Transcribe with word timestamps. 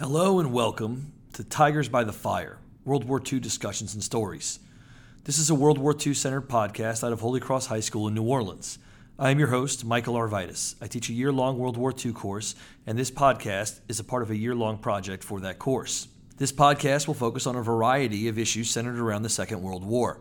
Hello 0.00 0.40
and 0.40 0.50
welcome 0.50 1.12
to 1.34 1.44
Tigers 1.44 1.90
by 1.90 2.04
the 2.04 2.12
Fire 2.14 2.56
World 2.86 3.04
War 3.04 3.20
II 3.20 3.38
discussions 3.38 3.92
and 3.92 4.02
stories. 4.02 4.58
This 5.24 5.38
is 5.38 5.50
a 5.50 5.54
World 5.54 5.76
War 5.76 5.94
II 5.94 6.14
centered 6.14 6.48
podcast 6.48 7.04
out 7.04 7.12
of 7.12 7.20
Holy 7.20 7.38
Cross 7.38 7.66
High 7.66 7.80
School 7.80 8.08
in 8.08 8.14
New 8.14 8.22
Orleans. 8.22 8.78
I 9.18 9.30
am 9.30 9.38
your 9.38 9.48
host, 9.48 9.84
Michael 9.84 10.14
Arvidas. 10.14 10.74
I 10.80 10.86
teach 10.86 11.10
a 11.10 11.12
year 11.12 11.30
long 11.30 11.58
World 11.58 11.76
War 11.76 11.92
II 11.92 12.14
course, 12.14 12.54
and 12.86 12.98
this 12.98 13.10
podcast 13.10 13.80
is 13.88 14.00
a 14.00 14.04
part 14.04 14.22
of 14.22 14.30
a 14.30 14.38
year 14.38 14.54
long 14.54 14.78
project 14.78 15.22
for 15.22 15.38
that 15.40 15.58
course. 15.58 16.08
This 16.38 16.50
podcast 16.50 17.06
will 17.06 17.12
focus 17.12 17.46
on 17.46 17.56
a 17.56 17.62
variety 17.62 18.26
of 18.28 18.38
issues 18.38 18.70
centered 18.70 18.98
around 18.98 19.20
the 19.20 19.28
Second 19.28 19.60
World 19.60 19.84
War. 19.84 20.18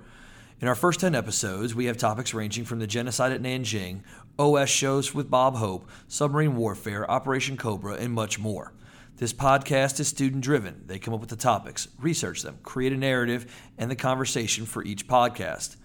In 0.60 0.68
our 0.68 0.76
first 0.76 1.00
10 1.00 1.16
episodes, 1.16 1.74
we 1.74 1.86
have 1.86 1.96
topics 1.96 2.34
ranging 2.34 2.66
from 2.66 2.80
the 2.80 2.86
genocide 2.86 3.32
at 3.32 3.42
Nanjing, 3.42 4.02
USO 4.38 4.66
shows 4.66 5.16
with 5.16 5.32
Bob 5.32 5.56
Hope, 5.56 5.90
submarine 6.10 6.58
warfare, 6.58 7.10
Operation 7.10 7.56
Cobra, 7.56 7.94
and 7.94 8.12
much 8.12 8.40
more. 8.40 8.74
This 9.20 9.34
podcast 9.34 10.00
is 10.00 10.08
student 10.08 10.42
driven. 10.46 10.84
They 10.88 10.98
come 10.98 11.14
up 11.14 11.20
with 11.20 11.30
the 11.30 11.36
topics, 11.36 11.90
research 12.00 12.42
them, 12.42 12.58
create 12.64 12.94
a 12.94 12.98
narrative, 12.98 13.54
and 13.78 13.92
the 13.92 13.96
conversation 13.98 14.66
for 14.66 14.82
each 14.82 15.10
podcast. 15.10 15.76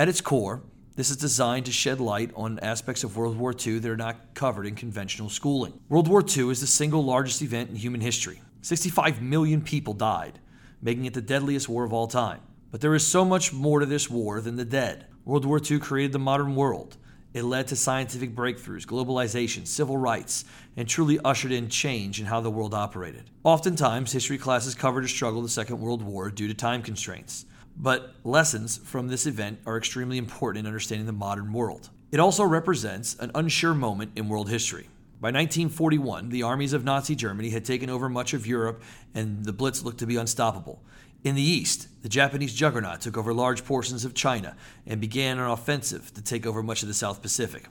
At 0.00 0.08
its 0.08 0.20
core, 0.20 0.64
this 0.96 1.08
is 1.08 1.16
designed 1.16 1.66
to 1.66 1.72
shed 1.72 2.00
light 2.00 2.32
on 2.34 2.58
aspects 2.58 3.04
of 3.04 3.16
World 3.16 3.38
War 3.38 3.54
II 3.54 3.78
that 3.78 3.88
are 3.88 3.96
not 3.96 4.34
covered 4.34 4.66
in 4.66 4.74
conventional 4.74 5.28
schooling. 5.28 5.78
World 5.88 6.08
War 6.08 6.24
II 6.26 6.50
is 6.50 6.60
the 6.60 6.66
single 6.66 7.04
largest 7.04 7.40
event 7.40 7.70
in 7.70 7.76
human 7.76 8.00
history. 8.00 8.42
65 8.62 9.22
million 9.22 9.60
people 9.60 9.94
died, 9.94 10.40
making 10.80 11.04
it 11.04 11.14
the 11.14 11.22
deadliest 11.22 11.68
war 11.68 11.84
of 11.84 11.92
all 11.92 12.08
time. 12.08 12.40
But 12.72 12.80
there 12.80 12.96
is 12.96 13.06
so 13.06 13.24
much 13.24 13.52
more 13.52 13.78
to 13.78 13.86
this 13.86 14.10
war 14.10 14.40
than 14.40 14.56
the 14.56 14.64
dead. 14.64 15.06
World 15.24 15.44
War 15.44 15.60
II 15.64 15.78
created 15.78 16.10
the 16.10 16.18
modern 16.18 16.56
world. 16.56 16.96
It 17.34 17.44
led 17.44 17.68
to 17.68 17.76
scientific 17.76 18.34
breakthroughs, 18.34 18.84
globalization, 18.84 19.66
civil 19.66 19.96
rights, 19.96 20.44
and 20.76 20.86
truly 20.86 21.18
ushered 21.24 21.52
in 21.52 21.70
change 21.70 22.20
in 22.20 22.26
how 22.26 22.40
the 22.40 22.50
world 22.50 22.74
operated. 22.74 23.30
Oftentimes, 23.42 24.12
history 24.12 24.36
classes 24.36 24.74
covered 24.74 25.04
a 25.04 25.08
struggle 25.08 25.40
of 25.40 25.46
the 25.46 25.50
Second 25.50 25.80
World 25.80 26.02
War 26.02 26.30
due 26.30 26.48
to 26.48 26.54
time 26.54 26.82
constraints, 26.82 27.46
but 27.76 28.14
lessons 28.22 28.78
from 28.84 29.08
this 29.08 29.26
event 29.26 29.60
are 29.64 29.78
extremely 29.78 30.18
important 30.18 30.66
in 30.66 30.66
understanding 30.66 31.06
the 31.06 31.12
modern 31.12 31.54
world. 31.54 31.88
It 32.10 32.20
also 32.20 32.44
represents 32.44 33.16
an 33.18 33.30
unsure 33.34 33.72
moment 33.72 34.12
in 34.16 34.28
world 34.28 34.50
history. 34.50 34.88
By 35.18 35.28
1941, 35.28 36.28
the 36.28 36.42
armies 36.42 36.72
of 36.74 36.84
Nazi 36.84 37.14
Germany 37.14 37.48
had 37.48 37.64
taken 37.64 37.88
over 37.88 38.08
much 38.08 38.34
of 38.34 38.46
Europe, 38.46 38.82
and 39.14 39.44
the 39.44 39.52
Blitz 39.52 39.82
looked 39.82 40.00
to 40.00 40.06
be 40.06 40.16
unstoppable. 40.16 40.82
In 41.24 41.36
the 41.36 41.42
east, 41.42 41.86
the 42.02 42.08
Japanese 42.08 42.52
juggernaut 42.52 43.00
took 43.00 43.16
over 43.16 43.32
large 43.32 43.64
portions 43.64 44.04
of 44.04 44.12
China 44.12 44.56
and 44.84 45.00
began 45.00 45.38
an 45.38 45.48
offensive 45.48 46.12
to 46.14 46.22
take 46.22 46.46
over 46.46 46.64
much 46.64 46.82
of 46.82 46.88
the 46.88 46.94
South 46.94 47.22
Pacific. 47.22 47.68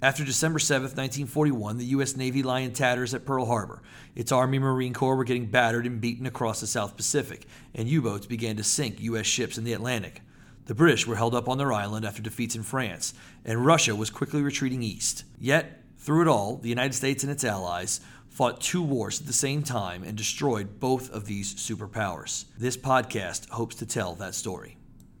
After 0.00 0.24
December 0.24 0.60
7, 0.60 0.82
1941, 0.82 1.78
the 1.78 1.84
U.S. 1.86 2.16
Navy 2.16 2.44
lay 2.44 2.62
in 2.62 2.72
tatters 2.72 3.12
at 3.12 3.24
Pearl 3.24 3.46
Harbor. 3.46 3.82
Its 4.14 4.30
Army 4.30 4.60
Marine 4.60 4.94
Corps 4.94 5.16
were 5.16 5.24
getting 5.24 5.46
battered 5.46 5.84
and 5.84 6.00
beaten 6.00 6.26
across 6.26 6.60
the 6.60 6.66
South 6.68 6.96
Pacific, 6.96 7.48
and 7.74 7.88
U 7.88 8.02
boats 8.02 8.26
began 8.26 8.56
to 8.56 8.62
sink 8.62 9.00
U.S. 9.00 9.26
ships 9.26 9.58
in 9.58 9.64
the 9.64 9.72
Atlantic. 9.72 10.20
The 10.66 10.74
British 10.74 11.08
were 11.08 11.16
held 11.16 11.34
up 11.34 11.48
on 11.48 11.58
their 11.58 11.72
island 11.72 12.04
after 12.04 12.22
defeats 12.22 12.54
in 12.54 12.62
France, 12.62 13.14
and 13.44 13.66
Russia 13.66 13.96
was 13.96 14.10
quickly 14.10 14.42
retreating 14.42 14.82
east. 14.82 15.24
Yet, 15.40 15.82
through 15.96 16.22
it 16.22 16.28
all, 16.28 16.56
the 16.58 16.68
United 16.68 16.94
States 16.94 17.24
and 17.24 17.32
its 17.32 17.42
allies 17.42 18.00
fought 18.36 18.60
two 18.60 18.82
wars 18.82 19.18
at 19.18 19.26
the 19.26 19.32
same 19.32 19.62
time 19.62 20.02
and 20.02 20.14
destroyed 20.14 20.78
both 20.78 21.10
of 21.10 21.24
these 21.24 21.54
superpowers. 21.54 22.44
This 22.58 22.76
podcast 22.76 23.48
hopes 23.48 23.76
to 23.76 23.86
tell 23.86 24.14
that 24.16 24.34
story. 24.34 24.76